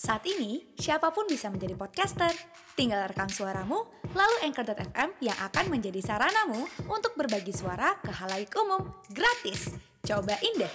Saat 0.00 0.24
ini, 0.24 0.64
siapa 0.80 1.12
pun 1.12 1.28
bisa 1.28 1.52
menjadi 1.52 1.76
podcaster. 1.76 2.32
Tinggal 2.72 3.12
rekam 3.12 3.28
suaramu, 3.28 3.84
lalu 4.16 4.36
Anchor.fm 4.48 5.12
yang 5.20 5.36
akan 5.36 5.68
menjadi 5.68 6.00
saranamu 6.00 6.64
untuk 6.88 7.12
berbagi 7.20 7.52
suara 7.52 8.00
ke 8.00 8.08
halayak 8.08 8.48
umum, 8.56 8.96
gratis. 9.12 9.76
Cobain 10.00 10.56
deh! 10.56 10.72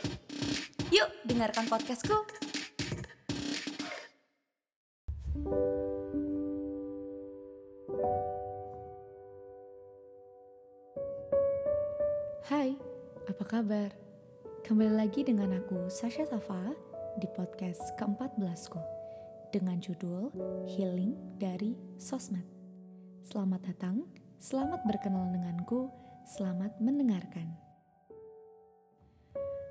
Yuk, 0.93 1.09
dengarkan 1.25 1.65
podcastku. 1.65 2.13
Hai, 12.45 12.77
apa 13.25 13.41
kabar? 13.41 13.89
Kembali 14.61 14.93
lagi 14.93 15.25
dengan 15.25 15.57
aku, 15.57 15.89
Sasha 15.89 16.29
Safa, 16.29 16.77
di 17.17 17.25
podcast 17.33 17.81
ke-14ku 17.97 18.94
dengan 19.55 19.79
judul 19.79 20.35
Healing 20.67 21.39
dari 21.39 21.79
Sosmed. 21.95 22.43
Selamat 23.23 23.63
datang, 23.71 24.03
selamat 24.35 24.83
berkenal 24.83 25.31
denganku, 25.31 25.87
selamat 26.27 26.75
mendengarkan. 26.83 27.55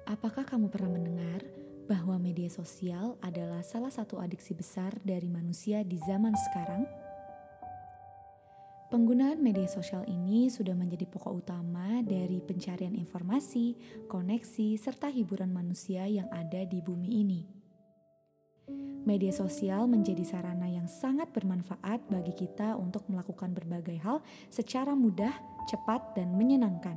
Apakah 0.09 0.49
kamu 0.49 0.73
pernah 0.73 0.97
mendengar 0.97 1.45
bahwa 1.85 2.17
media 2.17 2.49
sosial 2.49 3.21
adalah 3.21 3.61
salah 3.61 3.93
satu 3.93 4.17
adiksi 4.25 4.57
besar 4.57 4.97
dari 5.05 5.29
manusia 5.29 5.85
di 5.85 6.01
zaman 6.01 6.33
sekarang? 6.33 6.89
Penggunaan 8.89 9.37
media 9.45 9.69
sosial 9.69 10.09
ini 10.09 10.49
sudah 10.49 10.73
menjadi 10.73 11.05
pokok 11.05 11.45
utama 11.45 12.01
dari 12.01 12.41
pencarian 12.41 12.97
informasi, 12.97 13.77
koneksi, 14.09 14.81
serta 14.81 15.13
hiburan 15.13 15.53
manusia 15.53 16.09
yang 16.09 16.33
ada 16.33 16.65
di 16.65 16.81
bumi 16.81 17.21
ini. 17.21 17.64
Media 19.05 19.31
sosial 19.31 19.85
menjadi 19.85 20.25
sarana 20.25 20.65
yang 20.65 20.89
sangat 20.89 21.29
bermanfaat 21.37 22.09
bagi 22.09 22.33
kita 22.33 22.77
untuk 22.81 23.05
melakukan 23.13 23.53
berbagai 23.53 24.01
hal 24.01 24.25
secara 24.49 24.97
mudah, 24.97 25.33
cepat, 25.69 26.17
dan 26.17 26.33
menyenangkan. 26.33 26.97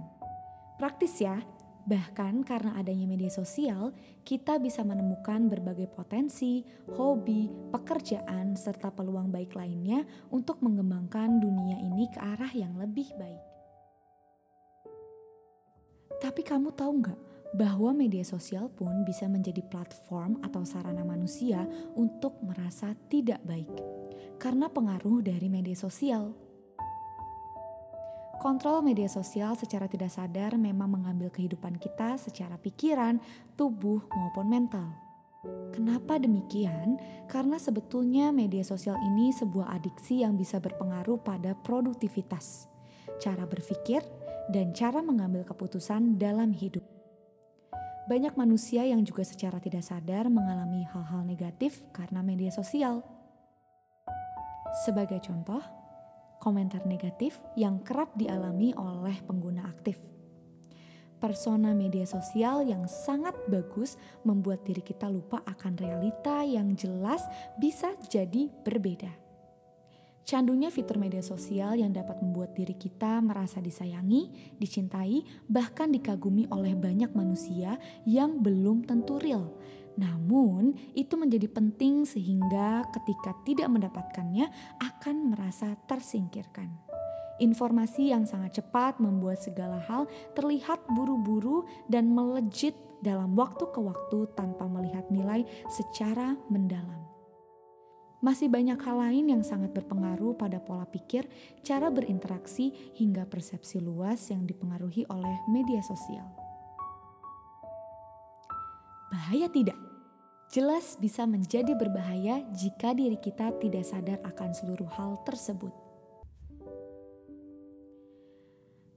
Praktis 0.80 1.20
ya, 1.20 1.44
Bahkan 1.88 2.44
karena 2.44 2.76
adanya 2.76 3.08
media 3.08 3.32
sosial, 3.32 3.96
kita 4.28 4.60
bisa 4.60 4.84
menemukan 4.84 5.48
berbagai 5.48 5.88
potensi, 5.88 6.60
hobi, 7.00 7.48
pekerjaan, 7.72 8.60
serta 8.60 8.92
peluang 8.92 9.32
baik 9.32 9.56
lainnya 9.56 10.04
untuk 10.28 10.60
mengembangkan 10.60 11.40
dunia 11.40 11.80
ini 11.80 12.12
ke 12.12 12.20
arah 12.20 12.52
yang 12.52 12.76
lebih 12.76 13.08
baik. 13.16 13.40
Tapi 16.20 16.44
kamu 16.44 16.76
tahu 16.76 16.92
nggak 17.00 17.20
bahwa 17.56 17.96
media 17.96 18.26
sosial 18.28 18.68
pun 18.74 19.08
bisa 19.08 19.30
menjadi 19.32 19.64
platform 19.68 20.44
atau 20.44 20.68
sarana 20.68 21.06
manusia 21.08 21.64
untuk 21.96 22.36
merasa 22.44 22.92
tidak 23.08 23.40
baik 23.48 23.72
karena 24.38 24.68
pengaruh 24.68 25.24
dari 25.24 25.48
media 25.48 25.76
sosial. 25.76 26.34
Kontrol 28.38 28.86
media 28.86 29.10
sosial 29.10 29.58
secara 29.58 29.90
tidak 29.90 30.14
sadar 30.14 30.62
memang 30.62 30.94
mengambil 30.94 31.34
kehidupan 31.34 31.82
kita 31.82 32.22
secara 32.22 32.54
pikiran, 32.62 33.18
tubuh, 33.58 34.06
maupun 34.14 34.46
mental. 34.46 34.88
Kenapa 35.74 36.22
demikian? 36.22 37.02
Karena 37.26 37.58
sebetulnya 37.58 38.30
media 38.30 38.62
sosial 38.62 38.98
ini 39.02 39.34
sebuah 39.34 39.74
adiksi 39.82 40.22
yang 40.22 40.38
bisa 40.38 40.62
berpengaruh 40.62 41.18
pada 41.22 41.58
produktivitas, 41.66 42.70
cara 43.18 43.46
berpikir, 43.50 44.06
dan 44.54 44.70
cara 44.72 45.02
mengambil 45.02 45.42
keputusan 45.42 46.22
dalam 46.22 46.54
hidup. 46.54 46.97
Banyak 48.08 48.40
manusia 48.40 48.88
yang 48.88 49.04
juga 49.04 49.28
secara 49.28 49.60
tidak 49.60 49.84
sadar 49.84 50.32
mengalami 50.32 50.88
hal-hal 50.88 51.28
negatif 51.28 51.84
karena 51.92 52.24
media 52.24 52.48
sosial. 52.56 53.04
Sebagai 54.88 55.20
contoh, 55.20 55.60
komentar 56.40 56.88
negatif 56.88 57.36
yang 57.60 57.84
kerap 57.84 58.16
dialami 58.16 58.72
oleh 58.80 59.20
pengguna 59.28 59.68
aktif. 59.68 60.00
Persona 61.20 61.76
media 61.76 62.08
sosial 62.08 62.64
yang 62.64 62.88
sangat 62.88 63.36
bagus 63.52 64.00
membuat 64.24 64.64
diri 64.64 64.80
kita 64.80 65.12
lupa 65.12 65.44
akan 65.44 65.76
realita 65.76 66.48
yang 66.48 66.80
jelas 66.80 67.28
bisa 67.60 67.92
jadi 68.08 68.48
berbeda. 68.64 69.27
Candunya 70.28 70.68
fitur 70.68 71.00
media 71.00 71.24
sosial 71.24 71.80
yang 71.80 71.96
dapat 71.96 72.20
membuat 72.20 72.52
diri 72.52 72.76
kita 72.76 73.24
merasa 73.24 73.64
disayangi, 73.64 74.54
dicintai, 74.60 75.24
bahkan 75.48 75.88
dikagumi 75.88 76.52
oleh 76.52 76.76
banyak 76.76 77.16
manusia 77.16 77.80
yang 78.04 78.44
belum 78.44 78.84
tentu 78.84 79.24
real 79.24 79.48
namun, 79.98 80.78
itu 80.94 81.18
menjadi 81.18 81.50
penting 81.50 82.06
sehingga 82.06 82.86
ketika 82.94 83.34
tidak 83.44 83.68
mendapatkannya 83.68 84.46
akan 84.78 85.34
merasa 85.34 85.74
tersingkirkan. 85.90 86.70
Informasi 87.42 88.14
yang 88.14 88.26
sangat 88.30 88.62
cepat 88.62 89.02
membuat 89.02 89.42
segala 89.42 89.82
hal 89.90 90.06
terlihat 90.38 90.82
buru-buru 90.94 91.66
dan 91.90 92.14
melejit 92.14 92.74
dalam 93.02 93.38
waktu 93.38 93.66
ke 93.70 93.78
waktu 93.82 94.26
tanpa 94.34 94.66
melihat 94.66 95.06
nilai 95.10 95.46
secara 95.70 96.34
mendalam. 96.50 97.17
Masih 98.18 98.50
banyak 98.50 98.82
hal 98.82 98.98
lain 98.98 99.30
yang 99.30 99.44
sangat 99.46 99.74
berpengaruh 99.78 100.34
pada 100.34 100.58
pola 100.58 100.90
pikir, 100.90 101.30
cara 101.62 101.94
berinteraksi, 101.94 102.74
hingga 102.98 103.30
persepsi 103.30 103.78
luas 103.78 104.34
yang 104.34 104.44
dipengaruhi 104.50 105.06
oleh 105.08 105.38
media 105.54 105.80
sosial. 105.86 106.26
Bahaya 109.14 109.48
tidak? 109.54 109.78
jelas 110.48 110.96
bisa 110.98 111.28
menjadi 111.28 111.76
berbahaya 111.76 112.44
jika 112.56 112.96
diri 112.96 113.20
kita 113.20 113.52
tidak 113.60 113.84
sadar 113.84 114.20
akan 114.24 114.56
seluruh 114.56 114.88
hal 114.96 115.20
tersebut. 115.28 115.72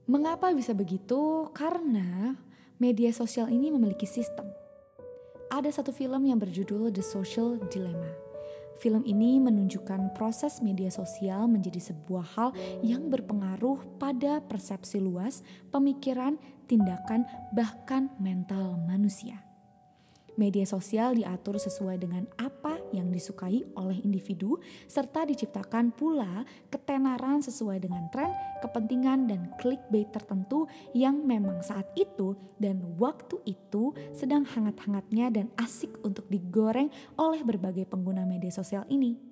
Mengapa 0.07 0.51
bisa 0.51 0.75
begitu? 0.75 1.47
Karena 1.55 2.35
media 2.79 3.11
sosial 3.15 3.47
ini 3.47 3.71
memiliki 3.71 4.07
sistem. 4.07 4.47
Ada 5.51 5.83
satu 5.83 5.91
film 5.91 6.23
yang 6.27 6.39
berjudul 6.39 6.91
The 6.91 7.03
Social 7.03 7.59
Dilemma. 7.67 8.20
Film 8.81 9.05
ini 9.05 9.37
menunjukkan 9.37 10.17
proses 10.17 10.57
media 10.65 10.89
sosial 10.89 11.45
menjadi 11.45 11.93
sebuah 11.93 12.25
hal 12.33 12.49
yang 12.81 13.13
berpengaruh 13.13 13.77
pada 14.01 14.41
persepsi 14.41 14.97
luas, 14.97 15.45
pemikiran, 15.69 16.41
tindakan, 16.65 17.29
bahkan 17.53 18.09
mental 18.17 18.81
manusia. 18.89 19.45
Media 20.33 20.65
sosial 20.65 21.13
diatur 21.13 21.61
sesuai 21.61 22.01
dengan 22.01 22.25
apa 22.41 22.60
yang 22.93 23.09
disukai 23.09 23.63
oleh 23.75 23.97
individu, 24.03 24.59
serta 24.87 25.27
diciptakan 25.27 25.91
pula 25.95 26.43
ketenaran 26.69 27.43
sesuai 27.43 27.83
dengan 27.83 28.07
tren, 28.13 28.31
kepentingan, 28.63 29.27
dan 29.27 29.51
clickbait 29.59 30.11
tertentu 30.13 30.69
yang 30.95 31.23
memang 31.23 31.59
saat 31.65 31.87
itu 31.95 32.37
dan 32.61 32.79
waktu 33.01 33.41
itu 33.47 33.95
sedang 34.13 34.45
hangat-hangatnya 34.45 35.33
dan 35.33 35.47
asik 35.57 35.91
untuk 36.05 36.29
digoreng 36.29 36.91
oleh 37.17 37.41
berbagai 37.41 37.89
pengguna 37.89 38.23
media 38.27 38.53
sosial 38.53 38.85
ini. 38.87 39.31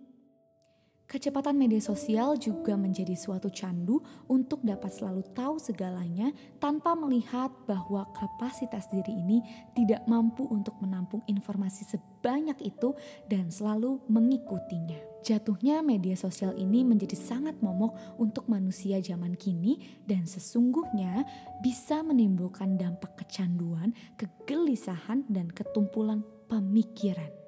Kecepatan 1.09 1.57
media 1.57 1.81
sosial 1.81 2.37
juga 2.37 2.77
menjadi 2.77 3.17
suatu 3.17 3.49
candu 3.49 3.97
untuk 4.29 4.61
dapat 4.61 4.93
selalu 4.93 5.25
tahu 5.33 5.57
segalanya 5.57 6.29
tanpa 6.61 6.93
melihat 6.93 7.49
bahwa 7.65 8.05
kapasitas 8.13 8.85
diri 8.93 9.17
ini 9.17 9.41
tidak 9.73 10.05
mampu 10.05 10.45
untuk 10.45 10.77
menampung 10.77 11.25
informasi 11.25 11.81
sebanyak 12.19 12.59
itu 12.67 12.91
dan 13.31 13.47
selalu 13.47 14.03
mengikutinya. 14.11 15.23
Jatuhnya 15.23 15.79
media 15.79 16.19
sosial 16.19 16.51
ini 16.59 16.83
menjadi 16.83 17.15
sangat 17.15 17.55
momok 17.63 17.95
untuk 18.19 18.51
manusia 18.51 18.99
zaman 18.99 19.39
kini 19.39 20.03
dan 20.03 20.27
sesungguhnya 20.27 21.23
bisa 21.63 22.03
menimbulkan 22.03 22.75
dampak 22.75 23.23
kecanduan, 23.23 23.95
kegelisahan, 24.19 25.23
dan 25.31 25.47
ketumpulan 25.47 26.27
pemikiran. 26.51 27.38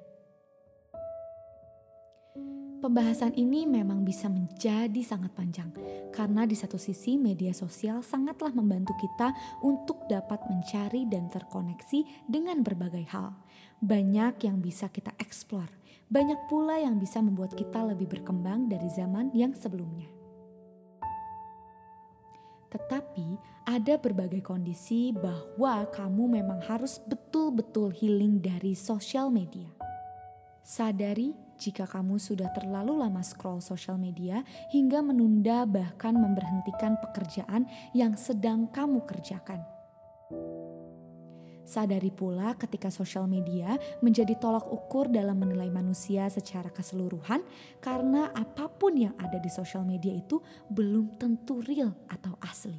Pembahasan 2.82 3.30
ini 3.38 3.62
memang 3.62 4.02
bisa 4.02 4.26
menjadi 4.26 5.06
sangat 5.06 5.30
panjang 5.38 5.70
karena 6.10 6.42
di 6.42 6.58
satu 6.58 6.74
sisi 6.74 7.14
media 7.14 7.54
sosial 7.54 8.02
sangatlah 8.02 8.50
membantu 8.50 8.90
kita 8.98 9.30
untuk 9.62 10.02
dapat 10.10 10.42
mencari 10.50 11.06
dan 11.06 11.30
terkoneksi 11.30 12.26
dengan 12.26 12.66
berbagai 12.66 13.06
hal. 13.14 13.38
Banyak 13.78 14.42
yang 14.42 14.58
bisa 14.58 14.90
kita 14.90 15.14
eksplor, 15.22 15.70
banyak 16.10 16.50
pula 16.50 16.82
yang 16.82 16.98
bisa 16.98 17.22
membuat 17.22 17.54
kita 17.54 17.86
lebih 17.86 18.10
berkembang 18.10 18.66
dari 18.66 18.90
zaman 18.90 19.30
yang 19.30 19.54
sebelumnya. 19.54 20.10
Tetapi 22.66 23.38
ada 23.62 23.94
berbagai 23.94 24.42
kondisi 24.42 25.14
bahwa 25.14 25.86
kamu 25.94 26.42
memang 26.42 26.58
harus 26.66 26.98
betul-betul 27.06 27.94
healing 27.94 28.42
dari 28.42 28.74
sosial 28.74 29.30
media. 29.30 29.81
Sadari 30.62 31.34
jika 31.58 31.90
kamu 31.90 32.22
sudah 32.22 32.46
terlalu 32.54 32.94
lama 32.94 33.18
scroll 33.18 33.58
sosial 33.58 33.98
media 33.98 34.46
hingga 34.70 35.02
menunda 35.02 35.66
bahkan 35.66 36.14
memberhentikan 36.14 36.94
pekerjaan 37.02 37.66
yang 37.90 38.14
sedang 38.14 38.70
kamu 38.70 39.02
kerjakan. 39.02 39.58
Sadari 41.66 42.14
pula 42.14 42.54
ketika 42.54 42.94
sosial 42.94 43.26
media 43.26 43.74
menjadi 44.06 44.38
tolak 44.38 44.66
ukur 44.70 45.10
dalam 45.10 45.42
menilai 45.42 45.66
manusia 45.66 46.30
secara 46.30 46.70
keseluruhan 46.70 47.42
karena 47.82 48.30
apa 48.30 48.70
pun 48.70 48.94
yang 48.94 49.18
ada 49.18 49.42
di 49.42 49.50
sosial 49.50 49.82
media 49.82 50.14
itu 50.14 50.38
belum 50.70 51.18
tentu 51.18 51.58
real 51.58 51.90
atau 52.06 52.38
asli. 52.38 52.78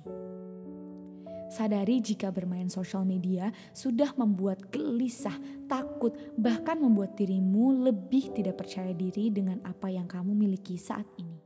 Sadari 1.54 2.02
jika 2.02 2.34
bermain 2.34 2.66
sosial 2.66 3.06
media 3.06 3.54
sudah 3.78 4.10
membuat 4.18 4.74
gelisah, 4.74 5.38
takut, 5.70 6.10
bahkan 6.34 6.82
membuat 6.82 7.14
dirimu 7.14 7.86
lebih 7.86 8.34
tidak 8.34 8.66
percaya 8.66 8.90
diri 8.90 9.30
dengan 9.30 9.62
apa 9.62 9.86
yang 9.86 10.10
kamu 10.10 10.34
miliki 10.34 10.82
saat 10.82 11.06
ini. 11.22 11.38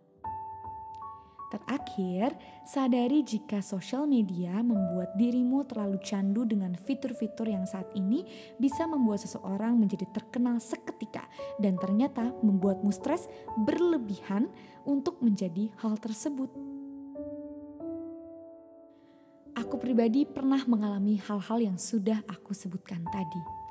Terakhir, 1.47 2.39
sadari 2.63 3.23
jika 3.23 3.59
sosial 3.59 4.07
media 4.07 4.63
membuat 4.63 5.15
dirimu 5.19 5.67
terlalu 5.67 5.99
candu 6.03 6.47
dengan 6.47 6.75
fitur-fitur 6.75 7.51
yang 7.51 7.67
saat 7.67 7.91
ini 7.91 8.23
bisa 8.59 8.87
membuat 8.87 9.27
seseorang 9.27 9.75
menjadi 9.75 10.07
terkenal 10.11 10.59
seketika 10.63 11.27
dan 11.59 11.75
ternyata 11.79 12.31
membuatmu 12.43 12.91
stres 12.95 13.27
berlebihan 13.63 14.47
untuk 14.87 15.19
menjadi 15.19 15.67
hal 15.83 15.99
tersebut. 15.99 16.66
Aku 19.67 19.75
pribadi 19.75 20.23
pernah 20.23 20.63
mengalami 20.63 21.19
hal-hal 21.19 21.59
yang 21.59 21.75
sudah 21.75 22.23
aku 22.31 22.55
sebutkan 22.55 23.03
tadi 23.11 23.67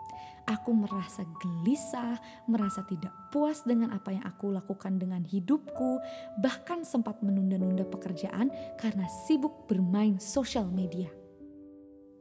Aku 0.46 0.70
merasa 0.70 1.26
gelisah, 1.42 2.22
merasa 2.46 2.86
tidak 2.86 3.10
puas 3.34 3.66
dengan 3.66 3.90
apa 3.90 4.14
yang 4.14 4.22
aku 4.22 4.54
lakukan 4.54 4.94
dengan 4.94 5.26
hidupku, 5.26 5.98
bahkan 6.38 6.86
sempat 6.86 7.18
menunda-nunda 7.18 7.82
pekerjaan 7.82 8.54
karena 8.78 9.10
sibuk 9.26 9.66
bermain 9.66 10.22
sosial 10.22 10.70
media. 10.70 11.10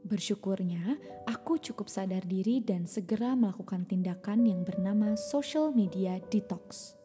Bersyukurnya, 0.02 0.98
aku 1.30 1.62
cukup 1.62 1.86
sadar 1.86 2.26
diri 2.26 2.58
dan 2.58 2.90
segera 2.90 3.38
melakukan 3.38 3.86
tindakan 3.86 4.42
yang 4.42 4.66
bernama 4.66 5.14
social 5.14 5.70
media 5.70 6.18
detox. 6.26 6.98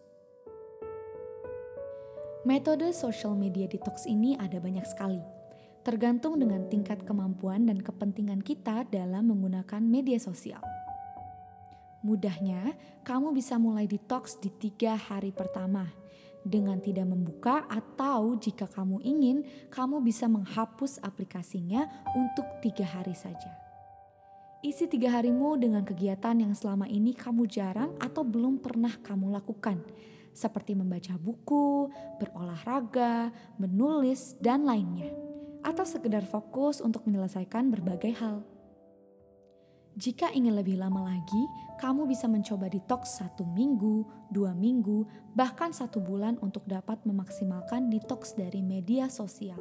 Metode 2.50 2.90
social 2.98 3.38
media 3.38 3.70
detox 3.70 4.10
ini 4.10 4.34
ada 4.42 4.58
banyak 4.58 4.86
sekali, 4.90 5.22
tergantung 5.82 6.38
dengan 6.38 6.70
tingkat 6.70 7.02
kemampuan 7.06 7.66
dan 7.66 7.82
kepentingan 7.82 8.46
kita 8.46 8.86
dalam 8.90 9.34
menggunakan 9.34 9.82
media 9.82 10.22
sosial. 10.22 10.62
Mudahnya, 12.02 12.74
kamu 13.06 13.34
bisa 13.34 13.62
mulai 13.62 13.86
detox 13.86 14.38
di 14.42 14.50
tiga 14.50 14.98
hari 14.98 15.30
pertama 15.30 15.86
dengan 16.42 16.82
tidak 16.82 17.06
membuka 17.06 17.70
atau 17.70 18.34
jika 18.38 18.66
kamu 18.66 18.98
ingin, 19.06 19.46
kamu 19.70 20.02
bisa 20.02 20.26
menghapus 20.26 20.98
aplikasinya 21.06 21.86
untuk 22.18 22.46
tiga 22.66 22.86
hari 22.86 23.14
saja. 23.14 23.54
Isi 24.62 24.86
tiga 24.86 25.10
harimu 25.18 25.58
dengan 25.58 25.82
kegiatan 25.82 26.38
yang 26.38 26.54
selama 26.54 26.86
ini 26.86 27.18
kamu 27.18 27.50
jarang 27.50 27.98
atau 27.98 28.22
belum 28.22 28.62
pernah 28.62 28.94
kamu 29.02 29.34
lakukan, 29.34 29.82
seperti 30.34 30.78
membaca 30.78 31.18
buku, 31.18 31.90
berolahraga, 32.22 33.34
menulis, 33.58 34.38
dan 34.38 34.66
lainnya. 34.66 35.31
Atau 35.62 35.86
sekedar 35.86 36.26
fokus 36.26 36.82
untuk 36.82 37.06
menyelesaikan 37.06 37.70
berbagai 37.70 38.18
hal. 38.18 38.42
Jika 39.92 40.32
ingin 40.32 40.56
lebih 40.56 40.80
lama 40.80 41.04
lagi, 41.04 41.44
kamu 41.84 42.08
bisa 42.08 42.24
mencoba 42.26 42.72
detox 42.72 43.20
satu 43.20 43.44
minggu, 43.44 44.08
dua 44.32 44.56
minggu, 44.56 45.04
bahkan 45.36 45.76
satu 45.76 46.00
bulan 46.00 46.40
untuk 46.40 46.64
dapat 46.64 47.04
memaksimalkan 47.04 47.92
detox 47.92 48.32
dari 48.32 48.64
media 48.64 49.12
sosial. 49.12 49.60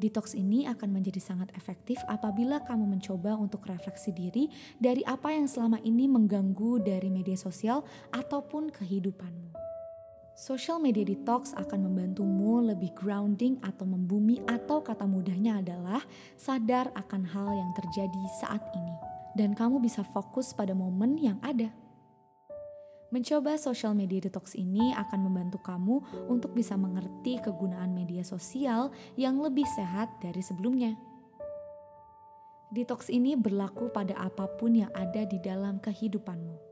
Detox 0.00 0.32
ini 0.32 0.64
akan 0.64 0.96
menjadi 0.96 1.20
sangat 1.20 1.52
efektif 1.52 2.00
apabila 2.08 2.64
kamu 2.64 2.88
mencoba 2.88 3.36
untuk 3.36 3.68
refleksi 3.68 4.16
diri 4.16 4.48
dari 4.80 5.04
apa 5.04 5.28
yang 5.28 5.44
selama 5.44 5.76
ini 5.84 6.08
mengganggu 6.08 6.80
dari 6.80 7.12
media 7.12 7.36
sosial 7.36 7.84
ataupun 8.08 8.72
kehidupanmu. 8.72 9.69
Social 10.40 10.80
media 10.80 11.04
detox 11.04 11.52
akan 11.52 11.92
membantumu 11.92 12.64
lebih 12.64 12.96
grounding 12.96 13.60
atau 13.60 13.84
membumi 13.84 14.40
atau 14.48 14.80
kata 14.80 15.04
mudahnya 15.04 15.60
adalah 15.60 16.00
sadar 16.40 16.88
akan 16.96 17.28
hal 17.28 17.52
yang 17.52 17.68
terjadi 17.76 18.22
saat 18.40 18.64
ini. 18.72 18.96
Dan 19.36 19.52
kamu 19.52 19.84
bisa 19.84 20.00
fokus 20.00 20.56
pada 20.56 20.72
momen 20.72 21.20
yang 21.20 21.36
ada. 21.44 21.68
Mencoba 23.12 23.60
social 23.60 23.92
media 23.92 24.16
detox 24.16 24.56
ini 24.56 24.96
akan 24.96 25.28
membantu 25.28 25.60
kamu 25.60 26.00
untuk 26.32 26.56
bisa 26.56 26.72
mengerti 26.72 27.36
kegunaan 27.44 27.92
media 27.92 28.24
sosial 28.24 28.88
yang 29.20 29.44
lebih 29.44 29.68
sehat 29.68 30.08
dari 30.24 30.40
sebelumnya. 30.40 30.96
Detox 32.72 33.12
ini 33.12 33.36
berlaku 33.36 33.92
pada 33.92 34.16
apa 34.16 34.48
pun 34.56 34.72
yang 34.72 34.88
ada 34.96 35.28
di 35.28 35.36
dalam 35.36 35.84
kehidupanmu 35.84 36.69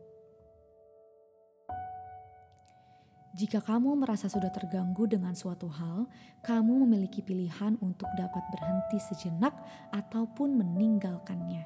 Jika 3.39 3.63
kamu 3.63 4.03
merasa 4.03 4.27
sudah 4.27 4.51
terganggu 4.51 5.07
dengan 5.07 5.31
suatu 5.31 5.71
hal, 5.71 6.11
kamu 6.43 6.83
memiliki 6.83 7.23
pilihan 7.23 7.79
untuk 7.79 8.11
dapat 8.19 8.43
berhenti 8.51 8.99
sejenak 8.99 9.55
ataupun 9.95 10.59
meninggalkannya. 10.59 11.63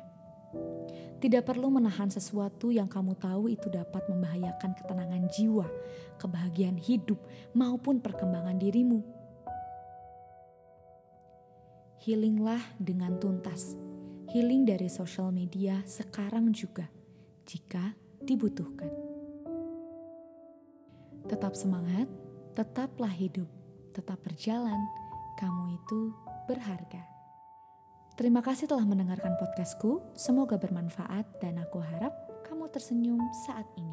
Tidak 1.17 1.41
perlu 1.41 1.73
menahan 1.73 2.13
sesuatu 2.13 2.69
yang 2.69 2.93
kamu 2.93 3.17
tahu 3.17 3.49
itu 3.49 3.73
dapat 3.73 4.05
membahayakan 4.05 4.77
ketenangan 4.77 5.25
jiwa, 5.33 5.65
kebahagiaan 6.21 6.77
hidup, 6.77 7.17
maupun 7.57 8.05
perkembangan 8.05 8.61
dirimu. 8.61 9.01
Healinglah 12.05 12.61
dengan 12.77 13.17
tuntas. 13.17 13.81
Healing 14.29 14.69
dari 14.69 14.93
sosial 14.93 15.33
media 15.33 15.81
sekarang 15.89 16.53
juga, 16.53 16.85
jika 17.49 17.97
dibutuhkan. 18.21 19.12
Tetap 21.29 21.55
semangat, 21.55 22.11
tetaplah 22.57 23.13
hidup, 23.13 23.47
tetap 23.95 24.19
berjalan. 24.23 24.79
Kamu 25.39 25.75
itu 25.75 26.15
berharga. 26.47 27.03
Terima 28.19 28.45
kasih 28.45 28.69
telah 28.69 28.85
mendengarkan 28.85 29.35
podcastku. 29.41 30.03
Semoga 30.13 30.61
bermanfaat 30.61 31.41
dan 31.41 31.63
aku 31.63 31.81
harap 31.81 32.13
kamu 32.45 32.69
tersenyum 32.69 33.21
saat 33.49 33.65
ini. 33.81 33.92